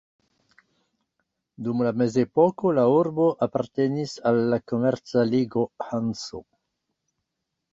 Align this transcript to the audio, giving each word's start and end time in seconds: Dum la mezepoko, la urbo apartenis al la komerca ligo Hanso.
Dum 1.67 1.83
la 1.87 1.91
mezepoko, 2.01 2.71
la 2.79 2.85
urbo 2.93 3.27
apartenis 3.47 4.15
al 4.31 4.41
la 4.55 4.59
komerca 4.73 5.27
ligo 5.35 5.67
Hanso. 5.91 6.43